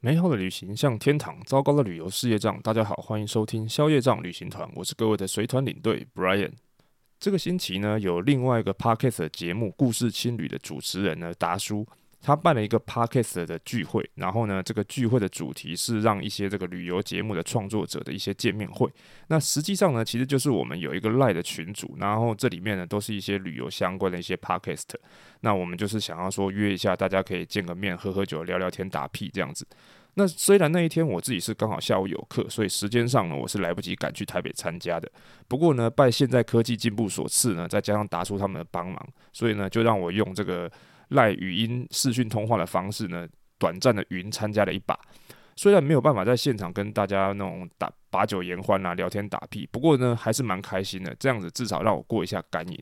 [0.00, 2.60] 美好的旅行像天堂，糟糕的旅游事业账。
[2.62, 6.52] 大家好，欢迎收听宵夜账旅行团，我是各位的随团领队 Brian。
[7.18, 11.84] 这个星期呢，有另外一个 pocket 节目《故事青旅》的主持人呢，达叔。
[12.20, 18.90] 他办了一个 podcast 的聚会，然后呢，这个聚会的主题是让一些这个旅游节目的创作者的一些见面会。
[19.28, 24.90] 那实际上呢，其实就是我们有一个 LINE 的群组，然后这里面呢都是一些旅游相关的一些 podcast。
[25.40, 29.64] 那我们就是想要说约一下，大家可以见个面，喝喝酒，聊聊天，打屁这样子。
[30.14, 35.08] 那虽然那一天我自己是刚好下午有课，所以时间上呢我是来不及赶去台北参加的。
[35.46, 40.68] 不过呢，拜现在科技进步所赐呢，再加上达叔他们的帮忙，所以呢就让我用这个。
[41.08, 43.26] 赖语音视讯通话的方式呢，
[43.58, 44.98] 短暂的云参加了一把，
[45.56, 51.14] 虽然没有办法在现场跟大家那种打把酒言欢啊，聊天打屁，不过呢还是蛮开心的。
[51.18, 52.78] 这样子至少让我过一下干瘾。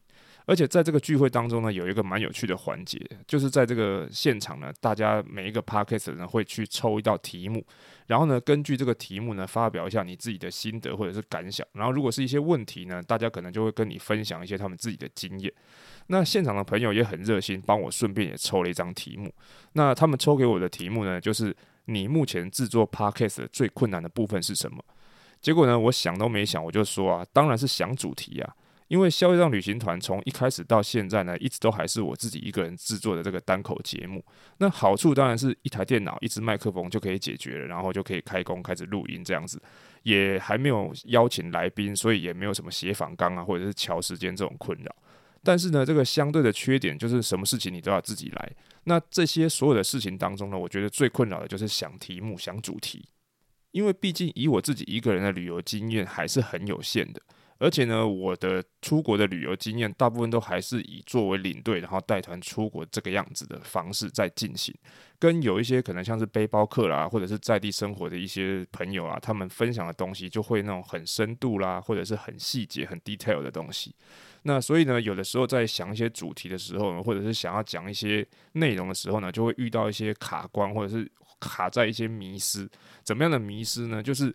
[0.48, 7.66] 而且在这个聚会当中呢，有一个蛮有趣的环节，就是在这个现场呢，大家每一个 podcast 呢会去抽一道题目，
[8.06, 11.66] 然后呢根据这个题目呢发表一下你自己的心得或者是感想。
[11.72, 15.52] 然后如果是一些问题呢，大家可能就会跟你分享一些他们自己的经验。
[16.08, 19.32] 那现场的朋友也很热心，帮我顺便也抽了一张题目。
[19.72, 21.54] 那他们抽给我的题目呢，就是
[21.86, 24.82] 你目前制作 podcast 最困难的部分是什么？
[25.40, 28.54] 结果呢，我想都没想，我就说啊，当然是想主题啊。
[28.88, 34.24] 因为消业障旅行团从一开始到现在呢，一直都还是我自己一个人制作的这个单口节目。
[34.58, 39.60] 那好处当然是一台电脑、一支麦克风就可以解决了，然后就可以开工开始录音这样子，
[40.04, 44.94] 也还没有邀请来宾，所以也没有什么写访纲啊，或者是乔时间这种困扰。
[45.46, 48.52] 但是呢，这个相对的缺点就是什么事情你都要自己来。
[48.82, 53.08] 那这些所有的事情当中呢，我觉得最困扰的就是想题目、想主题。
[53.70, 57.20] 因为毕竟以我自己一个人的旅游经验还是很有限的，
[57.58, 64.74] 而且呢，我的出国的旅游经验大部分都还是以作为领队，然后带团出国这个样子的方式在进行。
[65.18, 73.94] 跟有一些可能像是背包客啦，或者是在地生活的一些朋友啊，他们分享的东西就会那种很深度啦，或者是很细节、很 detail 的东西。
[74.46, 82.68] 那所以呢，有的时候在想一些主题的时候呢，或者是想要讲一些内容的时候呢，就会遇到一些卡关，或者是卡在一些迷失。
[83.02, 84.02] 怎么样的迷失呢？
[84.02, 84.34] 就是。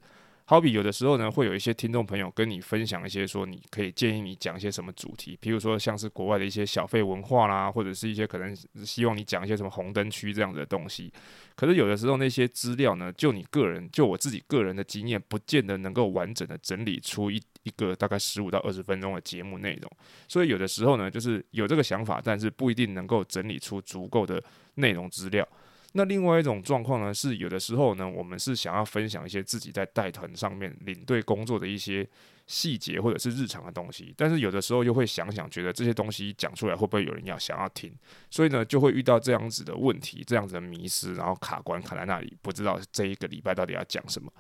[0.52, 8.54] 好比有的时候呢，会有一些听众朋友跟你分享一些说，你可以建议你讲一些什么主题，比如说像是国外的一些小费文化啦，或者是一些可能
[8.84, 11.10] 希望你讲一些什么红灯区这样子的东西。
[11.56, 19.90] 可是有的时候那些资料呢，就你个人，就我自己个人的经验，不见得能够完整的整理出一一个大概十五到二十分钟的节目内容。
[20.28, 24.44] 所以有的时候呢，就是有这个想法，但是不一定能够整理出足够的
[24.76, 25.48] 内容资料。
[25.94, 32.08] 那另外一种状况呢，是有的时候呢，我们是想要分享一些自己在带团上面领队工作的一些
[32.48, 37.94] 细节或者是日常的东西，但是有的时候又会想想，觉得这些东西讲出来会不会有人要想要听，
[38.30, 44.32] 所以呢，就会遇到这样子的问题，这样子的迷失，然后卡关卡在那里，不知道这一个礼拜到底要讲什么。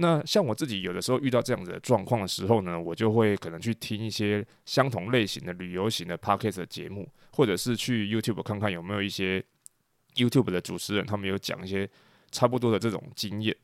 [0.00, 9.44] 那像我自己有的时候遇到这样子的状况的时候呢，我就会可能去听一些相同类型的旅游型的 podcast 的节目，或者是去 YouTube 看看有没有一些。
[10.18, 11.88] YouTube 的主持人，他们有讲一些
[12.30, 13.56] 差不多的这种经验。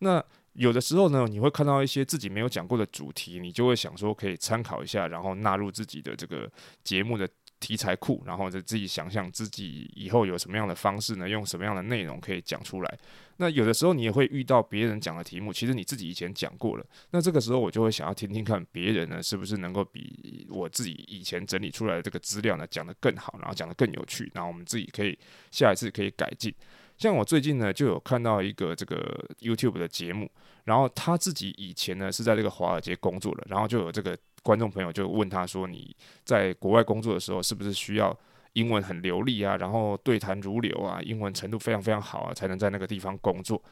[0.00, 0.22] 那
[0.54, 6.50] 有的时候呢，你会看到一些自己没有讲过的主题，你就会想说可以参考一下，然后纳入自己的这个
[6.82, 7.28] 节目的
[7.60, 12.98] 题材库，然后就自己想象自己以后有什么样的方式呢，用什么样的内容可以讲出来。
[13.36, 16.84] 那有的时候你也会遇到别人讲的题目，其实你自己以前讲过了。
[17.10, 25.18] 那这个时候我就会想要听听看别人呢，是不是能够比我自己以前整理出来的这个资料呢讲得更好，然后讲得更有趣，然后我们自己可以
[25.50, 26.54] 下一次可以改进。
[26.98, 30.30] 像我最近呢，就有看到一个这个 YouTube 的节目，
[30.64, 38.16] 然后他自己以前呢是在这个华尔街工作的，然后就有这个观众朋友就问他说：“你在国外工作的时候，是不是需要
[38.54, 39.56] 英文很流利啊？
[39.56, 43.62] 然后对谈如流啊，英文程度非常非常好啊，才能在那个地方工作？”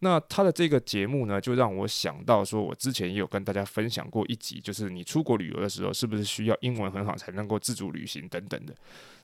[0.00, 8.72] 那他的这个节目呢，就让我想到说，我之前也有跟大家分享过一集，就是你出国旅游的时候，是不是需要英文很好才能够自主旅行等等的？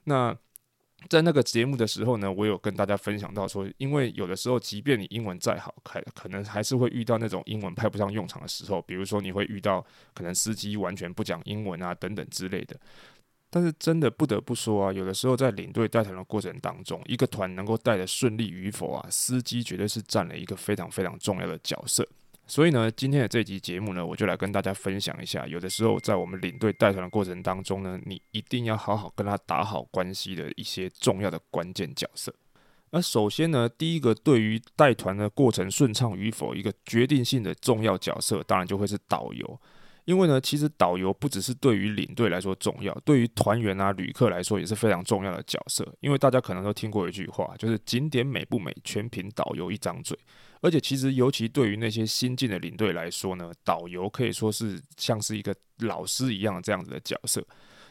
[0.03, 0.35] 那
[1.09, 12.75] 在那个节目的时候呢，我有跟大家分享到说，因为有的时候，即便你英文再好，可可能还是会遇到那种英文派不上用场的时候，比如说你会遇到可能司机完全不讲英文啊等等之类的。
[13.49, 22.05] 但是真的不得不说啊，有的时候在领队带团的过程当中，一个团能够带得顺利与否啊，司机绝对是占了一个非常非常重要的角色。
[22.47, 32.33] 所以呢，今天的这集节目呢，我就来跟大家分享一下，有的时候在我们领队带团的过程当中呢，你一定要好好跟他打好关系的一些重要的关键角色。
[32.91, 39.59] 而首先呢，第一个对于带团的过程顺畅与否，一个决定性的重要角色，当然就会是导游。
[40.05, 45.83] 因为呢，其实导游不只是对于领队来说重要，对于团员啊、旅客来说也是非常重要的角色。
[45.99, 50.15] 因为大家可能都听过一句话，就是景点美不美，全凭导游一张嘴。
[50.65, 57.45] 而且其实，尤其对于那些新进的领队来说呢，导游可以说是像是一个老师一样这样子的角色。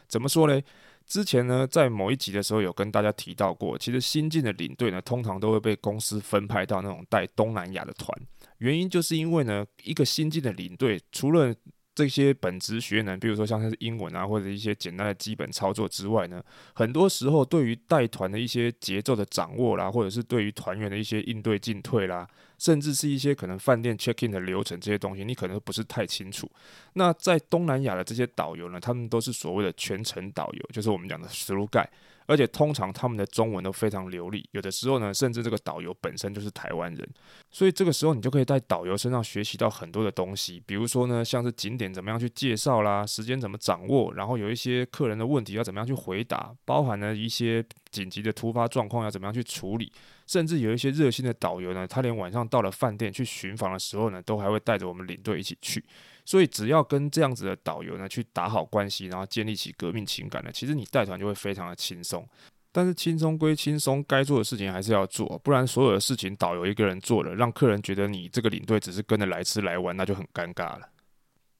[0.09, 0.61] 怎么说呢？
[1.07, 8.13] 之前呢，在某一集的时候有跟大家提到过，其实新进的领队呢，通常都会被公司分派到那种带东南亚的团，
[8.57, 11.55] 原因就是因为呢，一个新进的领队除了
[11.95, 16.43] 这些本职学能，比如说像是英文啊，或者一些简单的基本操作之外呢，
[16.73, 22.27] 很多时候对于带团的一些节奏的掌握啦，或者是对于团员的一些应对进退啦。
[22.57, 26.49] 甚至是一些可能饭店 check in 的流程这些东西，你可能不是太清楚。
[26.93, 31.89] 那在东南亚的这些导游呢，他们都是所谓的全程导游，就是我们讲的 through guide，
[32.25, 37.07] 而且通常他们的中文都非常流利，有的时候呢，甚至这个导游本身就是台湾人，
[37.51, 49.91] 所以这个时候你就可以在导游身上学习到很多的东西，比如说呢，像是景点怎么样去介绍啦，时间怎么掌握，然后有一些客人的问题要怎么样去回答，包含了一些紧急的突发状况要怎么样去处理。
[50.27, 55.85] 甚至有一些热心的导游呢，他连晚上到了饭店去巡房的时候呢，都还会带着我们领队一起去。
[56.25, 62.27] 所以只要跟这样子的导游呢去打好关系，然后建立起革命情感呢，其实你带团就会非常的轻松。
[62.71, 70.89] 但是轻松归轻松，该做的事情还是要做，不然所有的事情导游一个人做了，让客人觉得你这个领队只是跟着来吃来玩，那就很尴尬了。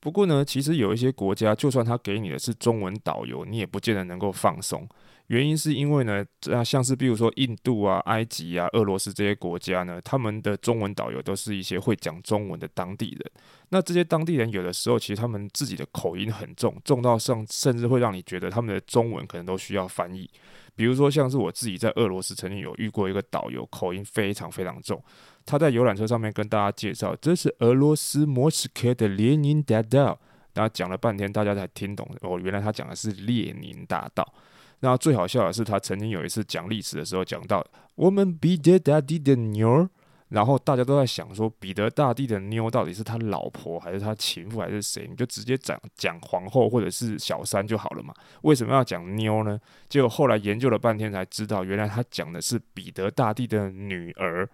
[0.05, 4.87] 不过呢，其实有一些国家，就算他给你的是中文导游，你也不见得能够放松。
[5.29, 6.23] 原因是因为呢，
[6.53, 13.31] 啊，像是比如说印度啊、埃及啊、俄罗斯这些国家呢，他们的中文导游都是一些会讲中文的当地人。
[13.69, 20.29] 那这些当地人有的时候，其实他们自己的口音很重，重到上甚至会让你觉得他们的中文可能都需要翻译。
[20.75, 25.01] 比如说，像是我自己在俄罗斯曾经有遇过一个导游，口音非常非常重。
[25.45, 30.19] 他在游览车上面跟大家介绍，这是俄罗斯莫斯科的列宁大道。
[30.53, 34.33] 然后讲了半天，大家才听懂哦，原来他讲的是列宁大道。
[34.79, 39.89] 那最好笑的是，他曾经有一次讲历史的时候讲到，我们彼得大帝的妞，
[40.35, 45.07] 然后大家都在想说，彼得大帝的妞到底是他老婆还是他情妇还是谁？
[45.09, 48.13] 你就直接讲讲皇后或者是小三就好了嘛？
[48.41, 49.57] 为什么要讲妞呢？
[49.87, 54.49] 结果后来研究了半天才知道，原来他讲的是彼得大帝的女儿，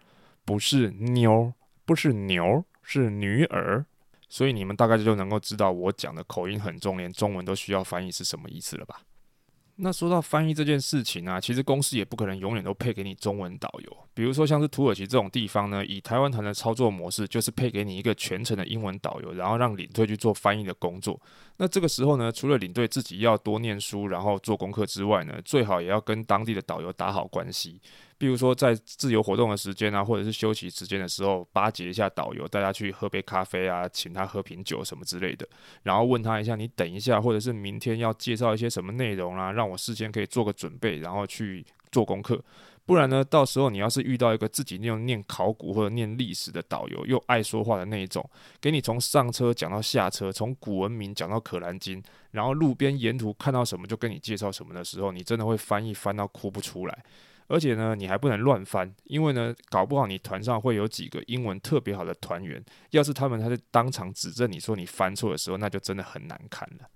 [0.46, 1.52] 不是妞，
[1.84, 3.84] 不是牛，是女儿。
[4.30, 9.02] 所以你们大概就能够知道我讲的口音很重，连中文都需要翻译是什么意思了吧？
[9.84, 13.98] 那说到翻译这件事情啊，其实公司也不可能永远都配给你中文导游。
[14.14, 21.20] 比如说像是土耳其这种地方呢，以台湾团的操作模式，就是配给你一个全程的英文导游，然后让领队去做翻译的工作。
[21.58, 27.82] 那这个时候呢，除了领队自己要多念书，然后做功课之外呢，最好也要跟当地的导游打好关系。
[28.22, 35.50] 比如说在自由活动的时间啊，或者是休息时间的时候，巴结一下导游，带他去喝杯咖啡啊，请他喝瓶酒什么之类的，
[35.82, 42.40] 然后问他一下，你等一下，或者是明天要介绍一些什么内容啊，让我事先可以做个准备，然后去做功课。
[42.86, 48.24] 不然呢，到时候你要是遇到一个自己那种念考古或者念历史的导游，又爱说话的那一种，
[48.60, 57.04] 给你从上车讲到下车，从古文明讲到可兰经，然后路边沿途看到什么就跟你介绍什么的时候，你真的会翻译翻到哭不出来。
[57.52, 66.90] 而且呢，你还不能乱翻，因为呢，搞不好你团上会有几个英文特别好的团员，要是他们他在当场指正你说你翻错的时候，那就真的很难看了。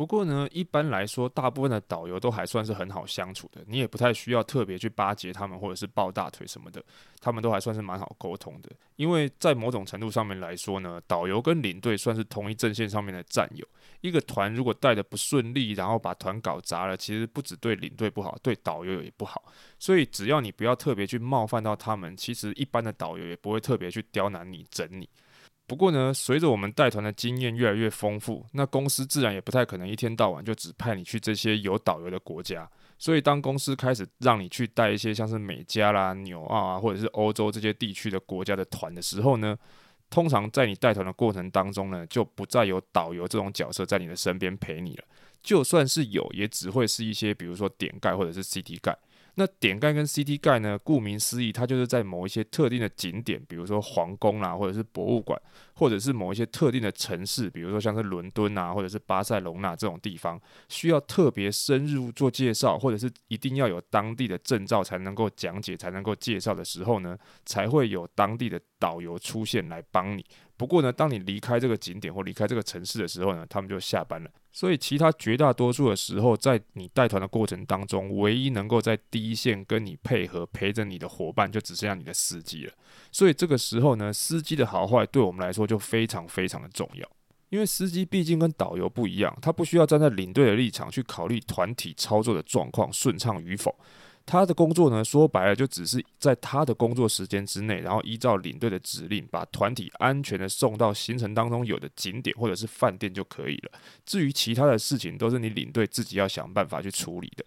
[0.00, 6.82] 不过呢，一般来说，大部分的导游都还算是很好相处的，你也不太需要特别去巴结他们，或者是抱大腿什么的，
[7.20, 8.70] 他们都还算是蛮好沟通的。
[8.96, 13.66] 因为在某种程度上面来说呢，导游跟领队算是同一阵线上面的战友。
[14.00, 19.52] 一个团如果带的不顺利，然后把团搞砸了，其实不只对领队不好，对导游也不好。
[19.78, 25.06] 所以只要你不要特别去冒犯到他们，其实一般的导游也不会特别去刁难你、整你。
[25.70, 32.68] 不过呢，随着我们带团的经验越来越丰富，那公司自然也不太可能一天到晚就只派你去这些有导游的国家。
[32.98, 39.56] 所以，当公司开始让你去带一些像是美加啦、纽澳啊，或者是欧洲这些地区的国家的团的时候呢，
[40.10, 45.04] 通常在你带团的过程当中呢，就不再有导游这种角色在你的身边陪你了。
[45.40, 48.98] 就算是有，也只会是一些比如说点盖或者是 CT 盖。
[49.40, 50.78] 那点盖跟 CT 盖呢？
[50.78, 55.40] 顾名思义，它就是在某一些特定的景点，比如说皇宫啦，或者是博物馆，
[55.72, 67.16] 或者是某一些特定的城市，比如说像是伦敦啊，或者是巴塞隆纳这种地方，需要特别深入做介绍，或者是一定要有当地的证照才能够讲解、才能够介绍的时候呢，
[67.46, 70.22] 才会有当地的导游出现来帮你。
[70.58, 74.30] 不过呢，当你离开这个景点或离开这个城市的时候呢，他们就下班了。
[74.52, 82.72] 所以，其他绝大多数的时候，在你带团的过程当中，唯一能够在第一线跟你配合、陪着你的伙伴，就只剩下你的司机了。
[83.12, 87.08] 所以，这个时候呢，司机的好坏对我们来说就非常非常的重要。
[87.50, 93.74] 因为司机毕竟跟导游不一样，他不需要站在领队的立场去考虑团体操作的状况顺畅与否。
[94.26, 103.72] 他的工作呢，说白了就只是在他的工作时间之内，然后依照领队的指令，把团体安全的送到行程当中有的景点或者是饭店就可以了。
[104.06, 107.44] 至于其他的事情，都是你领队自己要想办法去处理的。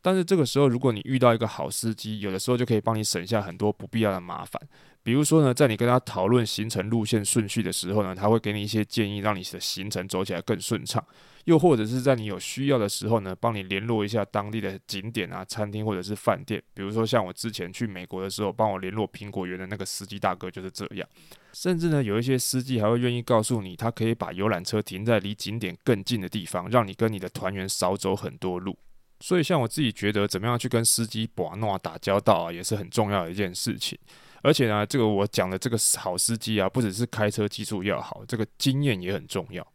[0.00, 4.60] 但是这个时候，如果你遇到一个好司机，有的时候就可以帮你省下很多不必要的麻烦。
[5.04, 11.04] 比如说呢，在你跟他讨论行程路线顺序的时候呢，他会给你一些建议，让你的行程走起来更顺畅。
[11.44, 16.60] 又或者是在你有需要的时候呢，帮你联络一下当地的景点啊、餐厅或者是饭店。
[16.72, 21.06] 比如说像我之前去美国的时候，帮我联络苹果园的那个司机大哥就是这样。
[21.52, 28.74] 甚至呢，有一些司机还会愿意告诉你，他可以把游览车停在离景点更近的地方，让你跟你的团员少走很多路。
[29.20, 33.98] 所以，像我自己觉得，怎么样去跟司机把诺打交道啊，也是很重要的一件事情。
[34.44, 39.66] 而且呢，这个我讲的这个好司机啊，不只是开车技术要好，这个经验也很重要。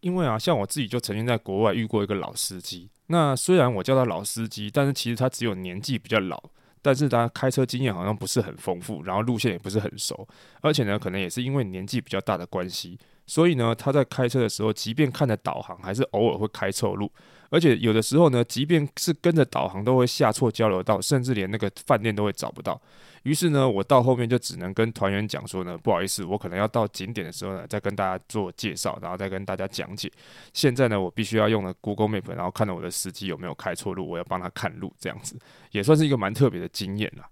[0.00, 2.90] 因为啊，像我自己就曾经在国外遇过一个老司机。
[3.06, 6.38] 那虽然我叫他老司机，但是其实他只有年纪比较老，
[6.82, 10.28] 但是他开车经验好像不是很丰富，然后路线也不是很熟。
[10.60, 17.08] 而且呢，可能也是因为年纪比较大的关系，所以呢，他在开车的时候，即便看着导航，还是偶尔会开错路。
[17.50, 22.78] 而且有的时候呢，即便是跟着导航，都会下错交流道，甚至连那个饭店都会找不到。
[23.22, 30.10] 于是呢，我到后面就只能跟团员讲说呢，不好意思，我可能要到景点的时候呢，再跟大家做介绍，然后再跟大家讲解。
[30.52, 35.38] 现在呢，我必须要用了 Google Map，然后看到我的司机有没有开错路，我要帮他看路，这样子
[35.70, 37.24] 也算是一个蛮特别的经验了。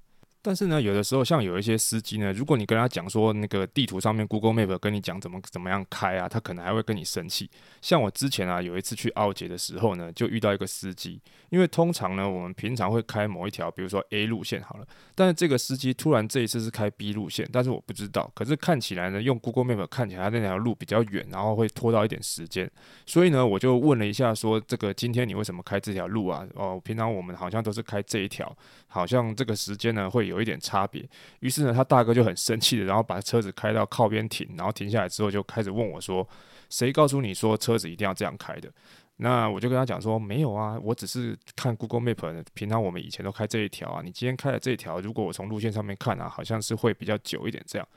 [0.47, 7.51] 但是呢，有的时候像有一些司机呢，如果你跟他讲说那个地图上面 Google Map 跟你讲怎么怎么样开啊，他可能还会跟你生气。
[7.83, 14.87] 像我之前啊，有一次去奥捷的时候呢，就遇到一个司机，因为通常呢，我们平常会开某一条，比如说 A 路线好了，
[15.17, 22.71] 但是这个司机突然这一次是开 B 路线，但是我不知道，可是看起来呢，用 Google Map 看起来那条路比较远，然后会拖到一点时间，
[23.05, 26.47] 所以呢，我就问了一下说，这个今天你为什么开这条路啊？
[26.55, 30.36] 哦，平常我们好像都是开这一条，好像这个时间呢会有。
[30.37, 31.03] 有一点差别，
[31.41, 36.29] 于是呢，他大哥就很生气的，然后把车子开到靠边停，然后停下来之后就开始问我说
[36.69, 38.71] ：“谁告诉你说车子一定要这样开的？”
[39.19, 44.03] 那我就跟他讲说，没有啊，我只是看 Google Map，平常我们以前都开这一条啊。
[44.03, 47.89] 你今天开的这一条，如果我从路线上面看啊，好像是会比较久一点这样。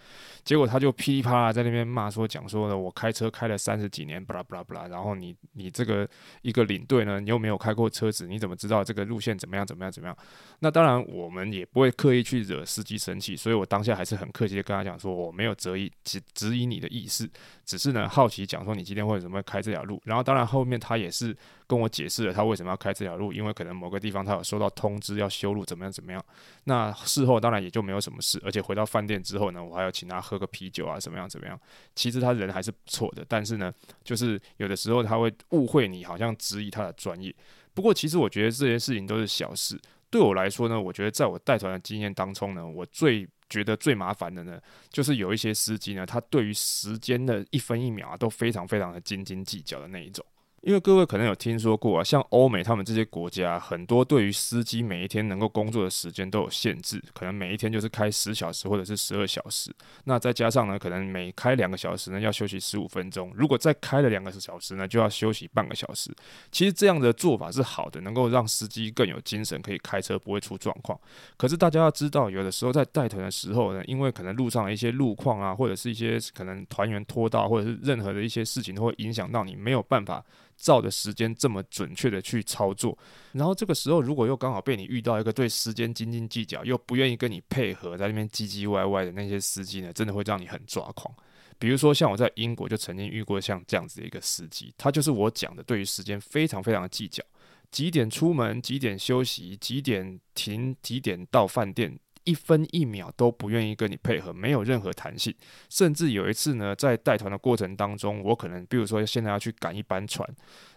[0.45, 4.87] 结果他就噼里啪啦在那边骂说，讲说呢我开车开了三十几年，巴拉巴拉巴拉。
[4.87, 6.07] 然后你你这个
[6.41, 10.17] 一个领队呢，你又没有开过车子，你怎么知道这个路线怎么样怎么样怎么样？
[10.59, 17.29] 那当然我们也不会刻意去惹司机生气，所以我当下还是很客气的跟他讲说，我没有质疑指质疑你的意思，
[17.65, 20.01] 只是呢好奇讲说你今天为什么开这条路。
[20.05, 21.35] 然后当然后面他也是。
[21.67, 26.19] 跟我解释了他为什么要开这条路，因为可能某个地方他有收到通知要修路，怎么样怎么样。
[26.63, 31.59] 那事后当然也就没有什么事，而且回到饭店之后呢，我还要请他喝个啤酒啊，怎么样怎么样。
[31.93, 33.71] 其实他人还是不错的，但是呢，
[34.03, 37.31] 就是有的时候他会误会你，好像质疑他的专业。
[37.75, 39.79] 不过其实我觉得这些事情都是小事。
[40.09, 50.25] 对我来说呢，我觉得在我带团的经验当中呢，我最觉得最麻烦的呢，就是有一些司机呢，他对于时间的一分一秒啊，都非常非常的斤斤计较的那一种。
[50.61, 59.73] 因为各位可能有听说过啊，像欧美他们这些国家，很多对于司机每一天能够工作的时间都有限制，可能每一天就是开十小时或者是十二小时。
[60.03, 66.13] 那再加上呢，可能每开两个小时呢要休息十五分钟，如果再开了两个小时呢，就要休息半个小时。
[66.51, 70.99] 其实这样的做法是好的，能够让司机更有精神，可以开车不会出状况。
[71.37, 80.23] 可是大家要知道，有的时候在带团的时候呢，因为可能路上的一些路况啊，或者是一些可能团员拖到，或者是任何的一些事情都会影响到你，没有办法。
[80.59, 82.95] 照的时间这么准确的去操作，
[83.31, 91.13] 然后这个时候如果又刚好被你遇到一个对时间斤斤计较又不愿意跟你配合，在那边唧唧歪歪的那些司机呢，真的会让你很抓狂。
[91.57, 97.23] 比如说像我在英国就曾经遇过像这样子的一个司机，他就是我讲的，对于时间非常非常的计较，
[97.71, 101.97] 几点出门，几点休息，几点停，几点到饭店。
[102.23, 105.33] 一分一秒都不愿意跟你配合，没有任何弹性。
[105.69, 110.27] 甚至有一次呢，在带团的过程当中，我可能比如说现在要去赶一班船，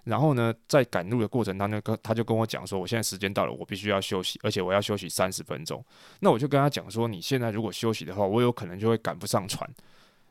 [0.04, 5.84] 然后呢，在赶路的过程当中，跟他就跟我讲说，我现在时间到了，我必须要休息，而且我要休息三十分钟。
[6.20, 9.68] 那我就跟他讲说，你现在如果休息的话，我有可能就会赶不上船。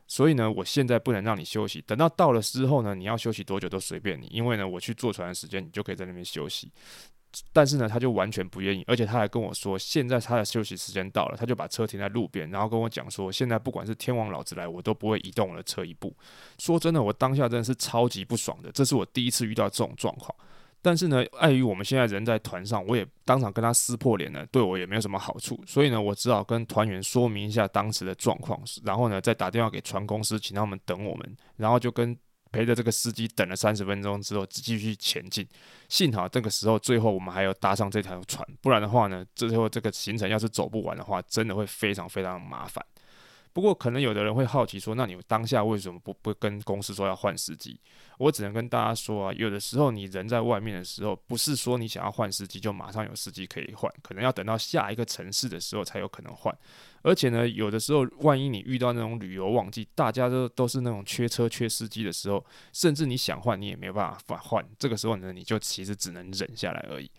[0.08, 6.70] 所以呢，我现在不能让你休息，等到到了之后呢，你要休息多久都随便你，因为呢，我去坐船的时间，你就可以在那边休息。
[7.52, 16.14] 但是呢，他就完全不愿意，而且他还跟我说，现在他的休息时间到了，他就把车停在路边，然后跟我讲说，现在不管是天王老子来，我都不会移动我的车一步。
[16.58, 20.34] 说真的，我当下真的是超级不爽的，这是我第一次遇到这种状况。
[20.82, 32.16] 但是呢，碍于我们现在人在团上，我也当场跟他撕破脸了，对我也没有什么好处，所以呢，我只好跟团员说明一下当时的状况，然后呢，再打电话给船公司，请他们等我们，然后就跟。
[32.52, 35.44] 陪着这个司机等了三十分钟之后，继续前进。
[35.88, 42.84] 幸好这个时候最后我们还有搭上这条船，不然的话呢，最后这个行程要是走不完的话，真的会非常非常麻烦。
[43.54, 47.78] 不过，可能有的人会好奇说：“那你当下为什么不不跟公司说要换司机？”
[48.18, 56.56] 我只能跟大家说啊，有的时候你人在外面的时候，不是说你想要换司机就马上有司机可以换，可能要等到下一个城市的时候才有可能换。
[57.02, 62.42] 而且呢，有的时候万一你遇到那种旅游旺季，大家都都是那种缺车缺司机的时候，
[62.72, 64.64] 甚至你想换你也没办法换。
[64.78, 67.10] 这个时候呢，你就其实只能忍下来而已。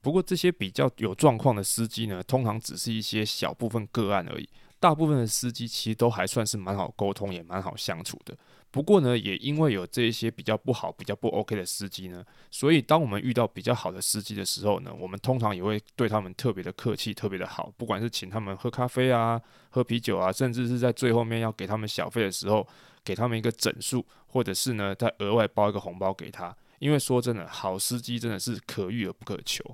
[0.00, 4.48] 不过这些比较有状况的司机呢，通常只是一些小部分个案而已。
[4.80, 8.36] 大部分的司机其实都还算是蛮好沟通，也蛮好相处的。
[8.70, 17.72] 不过呢，也因为有这一些比较不好、比较不 OK 的司机呢，所以当我们遇到比较好的司机的时候呢，我们通常也会对他们特别的客气、特别的好。
[17.78, 22.66] 不管是请他们喝咖啡啊、喝啤酒啊，甚至是在最后面要给他们小费的时候，
[23.02, 26.54] 给他们一个整数，或者是呢再额外包一个红包给他。
[26.78, 29.64] 因为说真的，好司机真的是可遇而不可求。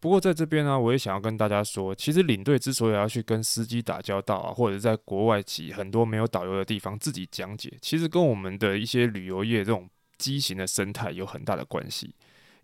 [0.00, 12.14] 不过在这边呢，我也想要跟大家说，其实领队之所以要去跟司机打交道啊，或者在国外骑很多没有导游的地方自己讲解，其实跟我们的一些旅游业这种畸形的生态有很大的关系。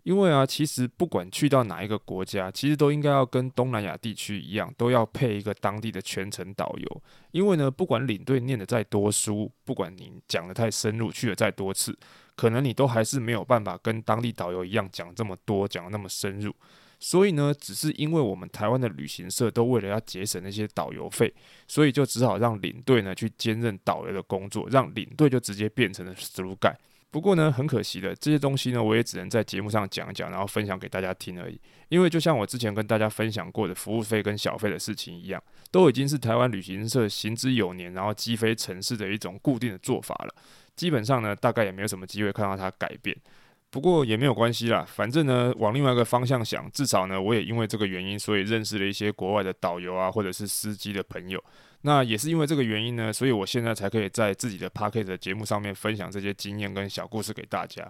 [0.03, 7.03] 因为啊，其实不管去到哪一个国家，其实都应该要跟东南亚地区一样，都要配一个当地的全程导游。
[7.31, 11.93] 因为呢，不管领队念得再多书，不管你讲得太深入，去了再多次，
[12.37, 16.55] 可能你都还是没有办法跟当地导游一样讲这么多，讲得那么深入。
[16.99, 21.33] 所以呢，只是因为我们台湾的旅行社都为了要节省那些导游费，
[21.67, 26.57] 所以就只好让领队呢去兼任导游的工作，让领队就直接变成了 through。
[27.09, 31.59] 不过呢，很可惜的，这些东西呢，我也只能在节目上讲讲，然后分享给大家听而已。
[31.87, 40.35] 因为就像我之前跟大家分享过的服务费跟小费的事情一样，都已经是台湾旅行社行之有年，然后积非成是的一种固定的做法了。
[40.75, 43.15] 基本上呢，大概也没有什么机会看到它改变。
[43.69, 51.43] 不过也没有关系啦，反正呢，往另外一个方向想，至少呢，我也因为这个原因，所以认识了一些国外的导游啊，或者是司机的朋友。
[51.81, 57.87] 那也是因为这个原因呢，所以我现在才可以在自己的 Podcast 的节目上面分享这些经验跟小故事给大家。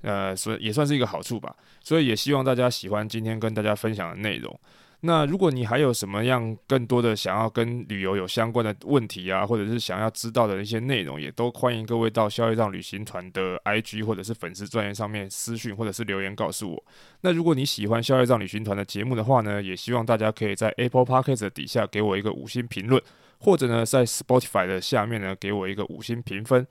[0.00, 1.54] 呃，所以也算是一个好处吧。
[1.82, 4.58] 所以也希望大家喜欢今天跟大家分享的内容。
[5.00, 16.84] 那如果你还有什么样更多的想要跟旅游有相关的问题啊，或者是想要知道的一些内容，也都欢迎各位到消业障旅行团的 IG 或者是粉丝专页上面私讯或者是留言告诉我。
[17.20, 23.00] 那如果你喜欢消业障旅行团的节目的话呢，也希望大家可以在 Apple Podcast 底下给我一个五星评论，
[23.38, 26.66] 或者呢在 Spotify 的下面呢给我一个五星评分。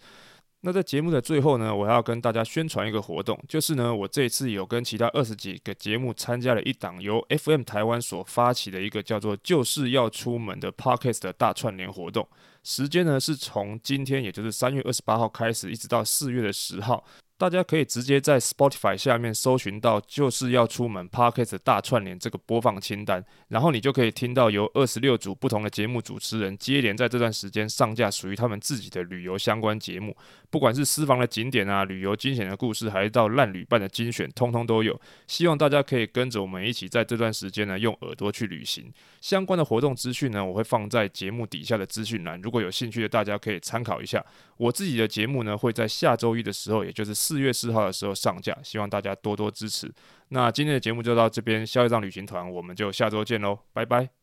[0.61, 12.27] 那在节目的最后呢，我要跟大家宣传一个活动，就是呢，我这次有跟其他二十几个节目参加了一档由 FM 台湾所发起的一个叫做“就是要出门”的 Podcast 的大串联活动，
[12.63, 17.05] 时间呢是从今天，也就是三月二十八号开始，一直到四月的十号。
[17.37, 30.17] 大家可以直接在 Spotify 下面搜寻到，就是要出门 Podcast 大串联这个播放清单，然后你就可以听到由二十六组不同的节目主持人接连在这段时间上架属于他们自己的旅游相关节目，
[30.49, 34.99] 不管是私房的景点啊、旅游惊险的故事，还是到烂旅伴的精选，通通都有。
[35.27, 38.91] 希望大家可以跟着我们一起在这段时间呢，用耳朵去旅行。
[39.21, 44.25] 相关的活动资讯呢，我会放在节目底下的资讯栏，如果有兴趣的大家可以参考一下。
[44.57, 49.91] 我自己的节目呢，会在下周一的时候，也就是四月四号的时候上架，希望大家多多支持。
[50.29, 54.16] 那今天的节目就到这边，消业障旅行团，我们就下周见喽，拜拜。